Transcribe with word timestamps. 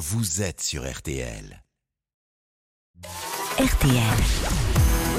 vous 0.00 0.40
êtes 0.40 0.62
sur 0.62 0.90
RTL. 0.90 1.62
RTL. 3.58 4.00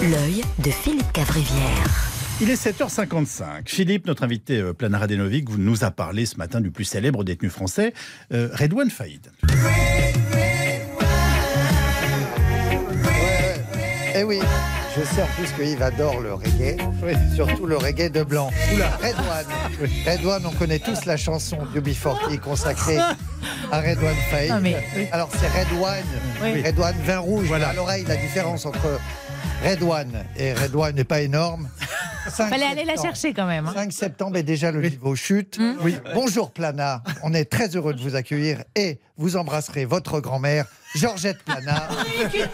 L'œil 0.09 0.43
de 0.57 0.71
Philippe 0.71 1.11
Cavrivière. 1.13 2.09
Il 2.41 2.50
est 2.50 2.55
7h55. 2.55 3.67
Philippe, 3.70 4.07
notre 4.07 4.23
invité 4.23 4.57
euh, 4.57 4.73
Planar 4.73 5.04
Adenovic, 5.04 5.47
vous 5.47 5.59
nous 5.59 5.83
a 5.83 5.91
parlé 5.91 6.25
ce 6.25 6.38
matin 6.38 6.62
du 6.62 6.71
plus 6.71 6.86
célèbre 6.86 7.23
détenu 7.23 7.52
français, 7.52 7.94
euh, 8.33 8.49
Redouane 8.54 8.89
Faïd. 8.89 9.31
Eh 14.16 14.23
oui, 14.23 14.39
je 14.98 15.04
sais 15.04 15.21
en 15.21 15.28
plus 15.38 15.50
que 15.52 15.62
Yves 15.64 15.82
adore 15.82 16.20
le 16.20 16.34
reggae, 16.34 16.78
surtout 17.36 17.66
le 17.66 17.78
reggae 17.78 18.10
de 18.12 18.23
blanc. 18.23 18.50
Redouane. 18.71 19.46
Redouane, 20.05 20.46
on 20.46 20.52
connaît 20.52 20.80
tous 20.80 21.05
la 21.05 21.18
chanson 21.18 21.58
du 21.73 21.82
Before 21.82 22.20
qui 22.28 22.36
est 22.36 22.38
consacrée 22.40 22.98
à 22.98 23.80
Redouane. 23.82 24.16
Ah, 24.50 24.59
mais- 24.59 24.77
Alors 25.12 25.30
c'est 25.40 25.48
Redouane, 25.48 26.04
Oui. 26.44 26.62
Redouane 26.66 26.96
vin 27.05 27.20
rouge. 27.20 27.48
Voilà. 27.48 27.70
À 27.70 27.73
l'oreille, 27.73 28.05
la 28.08 28.18
différence 28.18 28.66
entre 28.66 28.99
Redouane 29.66 30.26
et 30.38 30.54
Redouane 30.54 30.96
n'est 30.96 31.04
pas 31.04 31.21
énorme. 31.21 31.70
5 32.30 32.49
Fallait 32.49 32.66
aller 32.66 32.85
la 32.85 32.95
chercher 32.95 33.34
quand 33.34 33.45
même. 33.45 33.67
hein. 33.67 33.73
5 33.73 33.91
septembre 33.91 34.38
et 34.38 34.43
déjà 34.43 34.71
le 34.71 34.81
niveau 34.81 35.16
chute. 35.16 35.59
Oui. 35.84 35.95
Bonjour 36.13 36.52
Plana, 36.52 37.02
on 37.23 37.34
est 37.34 37.45
très 37.45 37.75
heureux 37.75 37.93
de 37.93 38.02
vous 38.02 38.16
accueillir 38.16 38.63
et 38.75 38.99
vous 39.17 39.38
embrasserez 39.38 39.85
votre 39.85 40.20
grand-mère, 40.20 40.65
Georgette 40.95 41.39
Plana. 41.43 41.88
C'est 42.31 42.49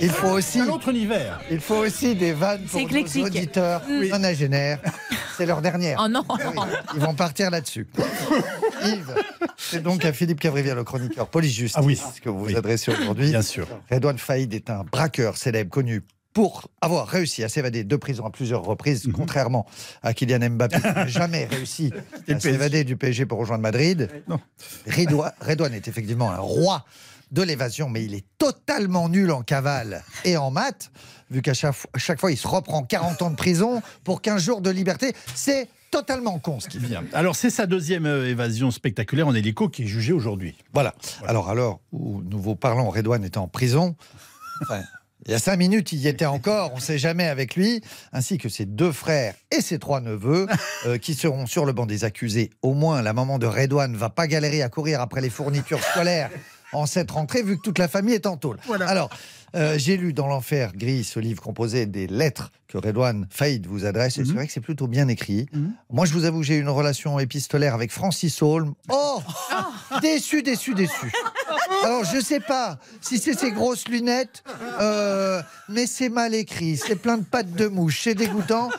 Il 0.00 0.10
faut 0.10 0.28
aussi, 0.28 0.60
Un 0.60 0.68
autre 0.68 0.88
univers. 0.88 1.40
il 1.50 1.60
faut 1.60 1.76
aussi 1.76 2.14
des 2.14 2.32
vannes 2.32 2.64
pour 2.64 2.80
nos 2.80 3.24
auditeurs 3.24 3.82
nonagénaires. 3.88 4.78
C'est 5.36 5.46
leur 5.46 5.60
dernière. 5.62 6.00
Oh 6.02 6.08
non 6.08 6.24
Oui, 6.30 6.36
Ils 6.94 7.00
vont 7.00 7.14
partir 7.14 7.50
là-dessus. 7.50 7.86
Yves, 8.84 9.14
c'est 9.56 9.82
donc 9.82 10.04
à 10.04 10.12
Philippe 10.12 10.40
Cavrivière, 10.40 10.74
le 10.76 10.84
chroniqueur 10.84 11.28
police-justice, 11.28 11.76
Ah 11.76 11.82
oui. 11.82 12.00
que 12.22 12.28
vous 12.28 12.38
vous 12.40 12.46
Oui. 12.46 12.56
adressez 12.56 12.92
aujourd'hui. 12.92 13.30
Bien 13.30 13.42
sûr. 13.42 13.66
Redouane 13.90 14.18
Faïd 14.18 14.52
est 14.54 14.70
un 14.70 14.84
braqueur 14.84 15.36
célèbre 15.36 15.70
connu 15.70 16.02
pour 16.32 16.68
avoir 16.82 17.08
réussi 17.08 17.42
à 17.44 17.48
s'évader 17.48 17.82
de 17.82 17.96
prison 17.96 18.26
à 18.26 18.30
plusieurs 18.30 18.62
reprises, 18.62 19.08
contrairement 19.14 19.64
à 20.02 20.12
Kylian 20.12 20.50
Mbappé, 20.50 20.76
qui 20.80 20.86
n'a 20.86 21.06
jamais 21.06 21.46
réussi 21.50 21.92
à 22.28 22.38
s'évader 22.38 22.84
du 22.84 22.96
PSG 22.96 23.24
pour 23.24 23.38
rejoindre 23.38 23.62
Madrid. 23.62 24.10
Non. 24.28 24.38
Redouane, 25.40 25.72
est 25.74 25.88
effectivement 25.88 26.30
un 26.30 26.36
roi 26.38 26.84
de 27.32 27.42
l'évasion, 27.42 27.88
mais 27.88 28.04
il 28.04 28.14
est 28.14 28.24
totalement 28.38 29.08
nul 29.08 29.30
en 29.32 29.42
cavale 29.42 30.04
et 30.24 30.36
en 30.36 30.50
maths, 30.50 30.90
vu 31.30 31.42
qu'à 31.42 31.54
chaque, 31.54 31.74
chaque 31.96 32.20
fois, 32.20 32.30
il 32.30 32.36
se 32.36 32.46
reprend 32.46 32.82
40 32.84 33.22
ans 33.22 33.30
de 33.30 33.36
prison 33.36 33.82
pour 34.04 34.20
15 34.22 34.42
jours 34.44 34.60
de 34.60 34.70
liberté. 34.70 35.12
C'est 35.34 35.68
totalement 35.90 36.38
con 36.38 36.60
ce 36.60 36.68
qu'il. 36.68 36.80
Bien. 36.80 37.04
Alors, 37.12 37.36
c'est 37.36 37.50
sa 37.50 37.66
deuxième 37.66 38.06
euh, 38.06 38.28
évasion 38.28 38.70
spectaculaire 38.70 39.28
en 39.28 39.34
hélico 39.34 39.68
qui 39.68 39.84
est 39.84 39.86
jugée 39.86 40.12
aujourd'hui. 40.12 40.54
Voilà. 40.72 40.94
Alors, 41.26 41.48
alors 41.48 41.80
où 41.92 42.22
nous 42.22 42.40
vous 42.40 42.56
parlons, 42.56 42.90
Redouane 42.90 43.24
était 43.24 43.38
en 43.38 43.48
prison. 43.48 43.96
Enfin, 44.62 44.82
il 45.26 45.32
y 45.32 45.34
a 45.34 45.38
cinq 45.40 45.56
minutes, 45.56 45.92
il 45.92 45.98
y 45.98 46.08
était 46.08 46.24
encore, 46.24 46.70
on 46.72 46.76
ne 46.76 46.80
sait 46.80 46.98
jamais 46.98 47.26
avec 47.26 47.56
lui, 47.56 47.80
ainsi 48.12 48.38
que 48.38 48.48
ses 48.48 48.64
deux 48.64 48.92
frères 48.92 49.34
et 49.50 49.60
ses 49.60 49.80
trois 49.80 50.00
neveux, 50.00 50.46
euh, 50.86 50.98
qui 50.98 51.14
seront 51.14 51.46
sur 51.46 51.64
le 51.64 51.72
banc 51.72 51.84
des 51.86 52.04
accusés. 52.04 52.50
Au 52.62 52.74
moins, 52.74 53.02
la 53.02 53.12
maman 53.12 53.38
de 53.38 53.46
Redouane 53.46 53.92
ne 53.92 53.96
va 53.96 54.08
pas 54.08 54.28
galérer 54.28 54.62
à 54.62 54.68
courir 54.68 55.00
après 55.00 55.20
les 55.20 55.30
fournitures 55.30 55.82
scolaires 55.82 56.30
en 56.72 56.86
cette 56.86 57.10
rentrée, 57.10 57.42
vu 57.42 57.56
que 57.56 57.62
toute 57.62 57.78
la 57.78 57.88
famille 57.88 58.14
est 58.14 58.26
en 58.26 58.36
tôle. 58.36 58.58
Alors, 58.86 59.10
euh, 59.54 59.78
j'ai 59.78 59.96
lu 59.96 60.12
dans 60.12 60.26
l'enfer 60.26 60.72
gris 60.74 61.04
ce 61.04 61.20
livre 61.20 61.42
composé 61.42 61.86
des 61.86 62.06
lettres 62.06 62.50
que 62.68 62.78
Redouane 62.78 63.26
Faïd 63.30 63.66
vous 63.66 63.84
adresse, 63.84 64.18
et 64.18 64.24
c'est 64.24 64.32
vrai 64.32 64.46
que 64.46 64.52
c'est 64.52 64.60
plutôt 64.60 64.86
bien 64.88 65.08
écrit. 65.08 65.46
Moi, 65.90 66.04
je 66.06 66.12
vous 66.12 66.24
avoue, 66.24 66.42
j'ai 66.42 66.56
eu 66.56 66.60
une 66.60 66.68
relation 66.68 67.18
épistolaire 67.18 67.74
avec 67.74 67.90
Francis 67.92 68.42
Holm. 68.42 68.74
Oh 68.88 69.22
Déçu, 70.00 70.42
déçu, 70.42 70.74
déçu. 70.74 71.12
Alors, 71.84 72.04
je 72.04 72.20
sais 72.20 72.40
pas 72.40 72.78
si 73.00 73.18
c'est 73.18 73.34
ces 73.34 73.52
grosses 73.52 73.88
lunettes, 73.88 74.42
euh, 74.80 75.42
mais 75.68 75.86
c'est 75.86 76.08
mal 76.08 76.34
écrit, 76.34 76.76
c'est 76.76 76.96
plein 76.96 77.18
de 77.18 77.24
pattes 77.24 77.52
de 77.52 77.66
mouche, 77.66 78.00
c'est 78.02 78.14
dégoûtant. 78.14 78.70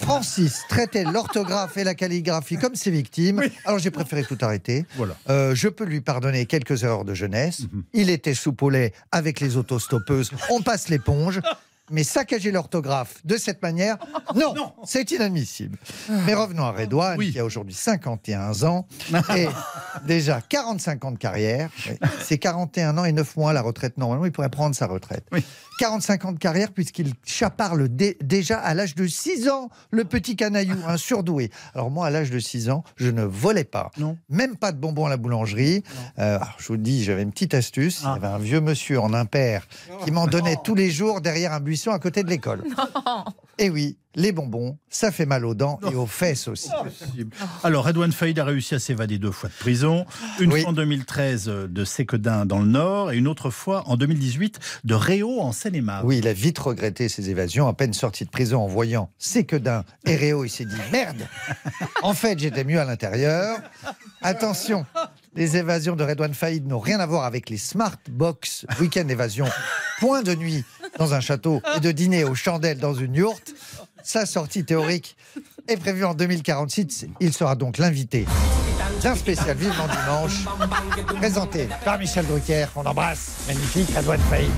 Francis 0.00 0.60
traitait 0.68 1.04
l'orthographe 1.04 1.76
et 1.76 1.84
la 1.84 1.94
calligraphie 1.94 2.56
comme 2.56 2.74
ses 2.74 2.90
victimes. 2.90 3.42
Alors, 3.64 3.78
j'ai 3.78 3.90
préféré 3.90 4.24
tout 4.24 4.38
arrêter. 4.40 4.86
Voilà. 4.96 5.16
Euh, 5.28 5.54
je 5.54 5.68
peux 5.68 5.84
lui 5.84 6.00
pardonner 6.00 6.46
quelques 6.46 6.82
erreurs 6.82 7.04
de 7.04 7.14
jeunesse. 7.14 7.62
Il 7.92 8.10
était 8.10 8.34
sous 8.34 8.54
lait 8.70 8.92
avec 9.12 9.40
les 9.40 9.56
autostoppeuses. 9.56 10.30
On 10.50 10.60
passe 10.62 10.88
l'éponge. 10.88 11.40
Mais 11.90 12.04
saccager 12.04 12.50
l'orthographe 12.52 13.16
de 13.24 13.36
cette 13.36 13.60
manière, 13.62 13.98
non, 14.34 14.54
c'est 14.84 15.10
inadmissible. 15.10 15.76
Mais 16.26 16.34
revenons 16.34 16.64
à 16.64 16.70
Redouane, 16.72 17.16
Oui. 17.18 17.32
qui 17.32 17.38
a 17.38 17.44
aujourd'hui 17.44 17.74
51 17.74 18.62
ans 18.64 18.86
et 19.36 19.48
déjà 20.06 20.40
45 20.40 21.04
ans 21.04 21.10
de 21.12 21.18
carrière. 21.18 21.68
C'est 22.22 22.38
41 22.38 22.96
ans 22.98 23.04
et 23.04 23.12
9 23.12 23.36
mois 23.36 23.52
la 23.52 23.62
retraite. 23.62 23.98
Normalement, 23.98 24.24
il 24.26 24.32
pourrait 24.32 24.48
prendre 24.50 24.74
sa 24.74 24.86
retraite. 24.86 25.24
Oui. 25.32 25.44
45 25.80 26.24
ans 26.26 26.32
de 26.32 26.38
carrière 26.38 26.70
puisqu'il 26.72 27.14
chaparle 27.24 27.88
dé- 27.88 28.16
déjà 28.22 28.58
à 28.58 28.74
l'âge 28.74 28.94
de 28.94 29.06
6 29.06 29.48
ans 29.48 29.70
le 29.90 30.04
petit 30.04 30.36
canaillou, 30.36 30.76
un 30.86 30.96
surdoué. 30.98 31.50
Alors 31.74 31.90
moi, 31.90 32.06
à 32.06 32.10
l'âge 32.10 32.30
de 32.30 32.38
6 32.38 32.68
ans, 32.70 32.84
je 32.96 33.08
ne 33.10 33.22
volais 33.24 33.64
pas. 33.64 33.90
Non. 33.96 34.16
Même 34.28 34.56
pas 34.56 34.72
de 34.72 34.76
bonbons 34.78 35.06
à 35.06 35.08
la 35.08 35.16
boulangerie. 35.16 35.82
Euh, 36.18 36.36
alors, 36.36 36.54
je 36.58 36.68
vous 36.68 36.76
dis, 36.76 37.02
j'avais 37.02 37.22
une 37.22 37.32
petite 37.32 37.54
astuce. 37.54 38.02
Ah. 38.04 38.14
Il 38.18 38.22
y 38.22 38.26
avait 38.26 38.34
un 38.34 38.38
vieux 38.38 38.60
monsieur 38.60 39.00
en 39.00 39.14
impair 39.14 39.66
qui 40.04 40.10
m'en 40.10 40.26
donnait 40.26 40.56
tous 40.62 40.74
les 40.74 40.90
jours 40.90 41.20
derrière 41.22 41.52
un 41.54 41.60
buisson 41.60 41.79
à 41.88 41.98
côté 41.98 42.22
de 42.22 42.28
l'école. 42.28 42.62
Et 43.58 43.68
oui, 43.70 43.98
les 44.14 44.32
bonbons, 44.32 44.78
ça 44.88 45.12
fait 45.12 45.26
mal 45.26 45.44
aux 45.44 45.54
dents 45.54 45.78
et 45.90 45.94
aux 45.94 46.06
fesses 46.06 46.48
aussi. 46.48 46.70
Alors, 47.62 47.84
Redouane 47.84 48.10
Faïd 48.12 48.38
a 48.38 48.44
réussi 48.44 48.74
à 48.74 48.78
s'évader 48.78 49.18
deux 49.18 49.30
fois 49.30 49.50
de 49.50 49.54
prison. 49.54 50.06
Une 50.40 50.50
Oui. 50.52 50.62
fois 50.62 50.70
en 50.70 50.72
2013 50.72 51.48
euh, 51.48 51.68
de 51.68 51.84
Séquedin 51.84 52.46
dans 52.46 52.58
le 52.60 52.66
Nord 52.66 53.12
et 53.12 53.18
une 53.18 53.28
autre 53.28 53.50
fois 53.50 53.82
en 53.86 53.96
2018 53.96 54.58
de 54.84 54.94
Réau 54.94 55.40
en 55.40 55.52
Seine-et-Marne. 55.52 56.06
Oui, 56.06 56.18
il 56.18 56.26
a 56.28 56.32
vite 56.32 56.58
regretté 56.58 57.08
ses 57.10 57.28
évasions. 57.28 57.68
À 57.68 57.74
peine 57.74 57.92
sorti 57.92 58.24
de 58.24 58.30
prison 58.30 58.62
en 58.62 58.66
voyant 58.66 59.10
ses 59.18 59.44
que 59.44 59.56
d'un 59.56 59.84
et 60.06 60.16
Réo, 60.16 60.44
il 60.46 60.50
s'est 60.50 60.64
dit 60.64 60.74
merde. 60.90 61.28
En 62.02 62.14
fait, 62.14 62.38
j'étais 62.38 62.64
mieux 62.64 62.80
à 62.80 62.84
l'intérieur. 62.86 63.58
Attention, 64.22 64.86
les 65.34 65.56
évasions 65.58 65.96
de 65.96 66.04
Redouane 66.04 66.34
Faïd 66.34 66.66
n'ont 66.66 66.78
rien 66.80 66.98
à 67.00 67.06
voir 67.06 67.24
avec 67.24 67.50
les 67.50 67.58
smart 67.58 67.96
box 68.10 68.64
week-end 68.80 69.06
évasion. 69.08 69.46
Point 69.98 70.22
de 70.22 70.34
nuit 70.34 70.64
dans 71.00 71.14
un 71.14 71.20
château 71.20 71.62
et 71.76 71.80
de 71.80 71.90
dîner 71.92 72.24
aux 72.24 72.34
chandelles 72.34 72.78
dans 72.78 72.94
une 72.94 73.14
yourte. 73.14 73.54
Sa 74.04 74.26
sortie 74.26 74.64
théorique 74.64 75.16
est 75.66 75.78
prévue 75.78 76.04
en 76.04 76.14
2046. 76.14 77.06
Il 77.20 77.32
sera 77.32 77.56
donc 77.56 77.78
l'invité 77.78 78.26
d'un 79.02 79.14
spécial 79.14 79.56
Vivement 79.56 79.86
Dimanche, 79.88 80.44
présenté 81.16 81.68
par 81.84 81.98
Michel 81.98 82.26
Drucker, 82.26 82.66
qu'on 82.74 82.84
embrasse. 82.84 83.44
Magnifique, 83.48 83.88
Redouane 83.96 84.20
Faïd. 84.28 84.50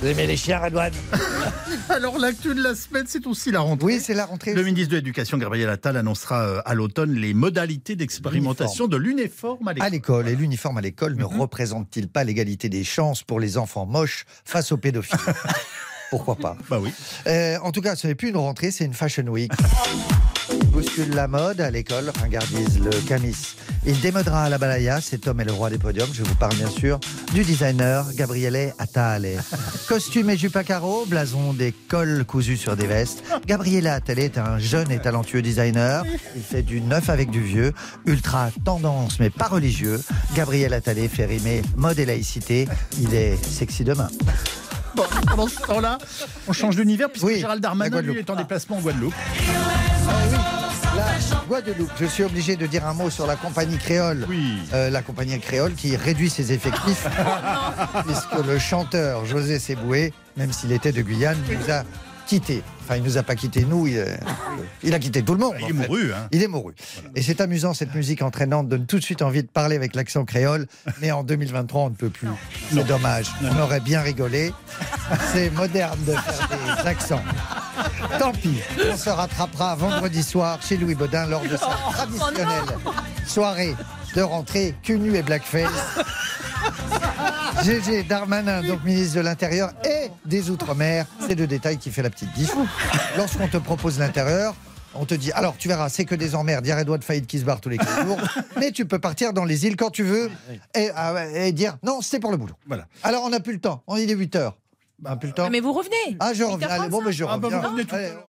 Vous 0.00 0.08
aimez 0.08 0.26
les 0.26 0.36
chiens, 0.36 0.58
Redouane 0.58 0.92
Alors, 1.90 2.18
l'actu 2.18 2.54
de 2.54 2.62
la 2.62 2.74
semaine, 2.74 3.04
c'est 3.06 3.26
aussi 3.26 3.50
la 3.50 3.60
rentrée. 3.60 3.86
Oui, 3.86 4.00
c'est 4.00 4.14
la 4.14 4.24
rentrée. 4.26 4.54
Le 4.54 4.62
ministre 4.62 4.90
de 4.92 4.96
l'Éducation, 4.96 5.36
Gabriel 5.36 5.68
Attal, 5.68 5.96
annoncera 5.96 6.40
euh, 6.42 6.60
à 6.64 6.74
l'automne 6.74 7.12
les 7.14 7.34
modalités 7.34 7.94
d'expérimentation 7.96 8.86
de 8.86 8.96
l'uniforme 8.96 9.68
à 9.68 9.70
à 9.70 9.74
l'école. 9.74 9.90
l'école. 9.90 10.28
Et 10.28 10.36
l'uniforme 10.36 10.78
à 10.78 10.80
l'école 10.80 11.14
ne 11.16 11.24
Mhm. 11.24 11.40
représente-t-il 11.40 12.08
pas 12.08 12.24
l'égalité 12.24 12.68
des 12.68 12.84
chances 12.84 13.22
pour 13.22 13.38
les 13.40 13.58
enfants 13.58 13.86
moches 13.86 14.24
face 14.44 14.72
aux 14.72 14.78
pédophiles? 14.78 15.18
Pourquoi 16.10 16.36
pas? 16.36 16.56
Bah 16.70 16.78
oui. 16.80 16.90
Euh, 17.26 17.58
En 17.62 17.72
tout 17.72 17.80
cas, 17.82 17.96
ce 17.96 18.06
n'est 18.06 18.14
plus 18.14 18.28
une 18.30 18.36
rentrée, 18.36 18.70
c'est 18.70 18.84
une 18.84 18.94
Fashion 18.94 19.24
Week. 19.26 19.52
Bouscule 20.76 21.14
la 21.14 21.26
mode 21.26 21.62
à 21.62 21.70
l'école, 21.70 22.12
ringardise 22.20 22.78
le 22.80 22.90
camis. 23.08 23.56
Il 23.86 23.98
démodera 23.98 24.42
à 24.42 24.48
la 24.50 24.58
balaya, 24.58 25.00
cet 25.00 25.26
homme 25.26 25.40
est 25.40 25.46
le 25.46 25.52
roi 25.52 25.70
des 25.70 25.78
podiums. 25.78 26.10
Je 26.12 26.22
vous 26.22 26.34
parle 26.34 26.54
bien 26.54 26.68
sûr 26.68 27.00
du 27.32 27.44
designer 27.44 28.04
Gabriele 28.12 28.74
Attale. 28.78 29.26
Costume 29.88 30.28
et 30.28 30.36
jupe 30.36 30.54
à 30.54 30.64
carreaux, 30.64 31.06
blason 31.06 31.54
des 31.54 31.72
cols 31.72 32.26
cousus 32.26 32.58
sur 32.58 32.76
des 32.76 32.86
vestes. 32.86 33.24
Gabriele 33.46 33.86
Attale 33.86 34.18
est 34.18 34.36
un 34.36 34.58
jeune 34.58 34.90
et 34.90 34.98
talentueux 34.98 35.40
designer. 35.40 36.04
Il 36.36 36.42
fait 36.42 36.62
du 36.62 36.82
neuf 36.82 37.08
avec 37.08 37.30
du 37.30 37.40
vieux, 37.40 37.72
ultra 38.04 38.50
tendance 38.66 39.18
mais 39.18 39.30
pas 39.30 39.48
religieux. 39.48 39.98
Gabriel 40.34 40.74
Attale 40.74 41.08
fait 41.08 41.24
rimer 41.24 41.62
mode 41.74 41.98
et 41.98 42.04
laïcité. 42.04 42.68
Il 43.00 43.14
est 43.14 43.42
sexy 43.42 43.82
demain. 43.82 44.10
Bon, 44.94 45.04
pendant 45.26 45.48
ce 45.48 45.58
temps-là, 45.62 45.96
on 46.46 46.52
change 46.52 46.76
d'univers 46.76 47.08
puisque 47.08 47.24
Oui, 47.24 47.40
Gérald 47.40 47.62
Darmanin, 47.62 48.02
lui, 48.02 48.18
est 48.18 48.28
en 48.28 48.36
déplacement 48.36 48.76
en 48.76 48.80
Guadeloupe. 48.80 49.14
La 50.96 51.04
Guadeloupe. 51.46 51.90
Je 52.00 52.06
suis 52.06 52.22
obligé 52.24 52.56
de 52.56 52.66
dire 52.66 52.86
un 52.86 52.94
mot 52.94 53.10
sur 53.10 53.26
la 53.26 53.36
compagnie 53.36 53.76
créole. 53.76 54.24
Oui. 54.28 54.58
Euh, 54.72 54.88
la 54.90 55.02
compagnie 55.02 55.38
créole 55.38 55.74
qui 55.74 55.94
réduit 55.94 56.30
ses 56.30 56.52
effectifs 56.52 57.06
puisque 58.06 58.46
le 58.46 58.58
chanteur 58.58 59.26
José 59.26 59.58
Seboué, 59.58 60.12
même 60.36 60.52
s'il 60.52 60.72
était 60.72 60.92
de 60.92 61.02
Guyane, 61.02 61.38
nous 61.50 61.72
a 61.72 61.82
quittés. 62.26 62.62
Enfin, 62.82 62.96
il 62.96 63.02
nous 63.02 63.18
a 63.18 63.22
pas 63.22 63.34
quittés, 63.34 63.64
nous, 63.68 63.86
il, 63.86 63.98
euh, 63.98 64.16
il 64.82 64.94
a 64.94 64.98
quitté 64.98 65.22
tout 65.22 65.34
le 65.34 65.40
monde. 65.40 65.54
Il 65.58 65.64
est 65.64 65.68
fait. 65.68 65.88
mouru. 65.88 66.12
Hein. 66.12 66.28
Il 66.32 66.42
est 66.42 66.48
mouru. 66.48 66.74
Et 67.14 67.22
c'est 67.22 67.40
amusant, 67.40 67.74
cette 67.74 67.94
musique 67.94 68.22
entraînante 68.22 68.68
donne 68.68 68.86
tout 68.86 68.98
de 68.98 69.04
suite 69.04 69.22
envie 69.22 69.42
de 69.42 69.48
parler 69.48 69.76
avec 69.76 69.94
l'accent 69.94 70.24
créole, 70.24 70.66
mais 71.00 71.10
en 71.10 71.24
2023, 71.24 71.82
on 71.82 71.90
ne 71.90 71.94
peut 71.94 72.10
plus. 72.10 72.28
C'est 72.72 72.86
dommage. 72.86 73.26
On 73.42 73.60
aurait 73.60 73.80
bien 73.80 74.00
rigolé. 74.00 74.52
C'est 75.32 75.50
moderne 75.50 75.98
de 76.06 76.12
faire 76.12 76.48
des 76.48 76.88
accents. 76.88 77.22
Tant 78.18 78.32
pis, 78.32 78.60
on 78.90 78.96
se 78.96 79.10
rattrapera 79.10 79.74
vendredi 79.74 80.22
soir 80.22 80.60
chez 80.62 80.76
Louis 80.76 80.94
Baudin 80.94 81.26
lors 81.26 81.42
de 81.42 81.56
sa 81.56 81.68
traditionnelle 81.92 82.64
soirée 83.26 83.74
de 84.14 84.22
rentrée 84.22 84.74
cul 84.82 84.98
nu 84.98 85.14
et 85.16 85.22
blackface. 85.22 85.70
Gégé 87.64 88.02
Darmanin, 88.02 88.62
donc 88.62 88.84
ministre 88.84 89.16
de 89.16 89.20
l'Intérieur 89.20 89.72
et 89.84 90.10
des 90.24 90.50
Outre-mer, 90.50 91.06
c'est 91.26 91.34
le 91.34 91.46
détail 91.46 91.78
qui 91.78 91.90
fait 91.90 92.02
la 92.02 92.10
petite 92.10 92.32
diff. 92.34 92.54
Lorsqu'on 93.16 93.48
te 93.48 93.56
propose 93.56 93.98
l'intérieur, 93.98 94.54
on 94.94 95.04
te 95.04 95.14
dit 95.14 95.32
alors 95.32 95.56
tu 95.56 95.68
verras, 95.68 95.88
c'est 95.88 96.04
que 96.04 96.14
des 96.14 96.34
emmerdes, 96.34 96.66
il 96.66 96.70
y 96.70 96.72
a 96.72 96.76
Redouane 96.76 97.02
Faïd 97.02 97.26
qui 97.26 97.38
se 97.38 97.44
barre 97.44 97.60
tous 97.60 97.68
les 97.68 97.78
15 97.78 98.04
jours, 98.04 98.18
mais 98.58 98.72
tu 98.72 98.86
peux 98.86 98.98
partir 98.98 99.32
dans 99.32 99.44
les 99.44 99.66
îles 99.66 99.76
quand 99.76 99.90
tu 99.90 100.02
veux 100.02 100.30
et, 100.74 100.90
ah 100.94 101.12
ouais, 101.12 101.48
et 101.48 101.52
dire 101.52 101.76
non, 101.82 102.00
c'est 102.00 102.20
pour 102.20 102.30
le 102.30 102.36
boulot. 102.36 102.54
Voilà. 102.66 102.86
Alors 103.02 103.22
on 103.24 103.30
n'a 103.30 103.40
plus 103.40 103.54
le 103.54 103.60
temps, 103.60 103.82
on 103.86 103.96
est 103.96 104.06
8 104.08 104.36
heures. 104.36 104.56
Le 105.02 105.32
temps. 105.32 105.50
Mais 105.50 105.60
vous 105.60 105.72
revenez. 105.72 106.16
Ah, 106.20 106.32
je 106.32 106.42
reviens. 106.44 106.68
Allez, 106.68 106.88
bon, 106.88 107.02
mais 107.02 107.12
je 107.12 107.24
Ah, 107.24 107.36
bah, 107.38 107.48
reviens. 107.48 107.60
vous 107.60 107.66
revenez 107.68 107.84
tout 107.84 107.94
à 107.94 107.98
Allez. 107.98 108.08
l'heure. 108.08 108.26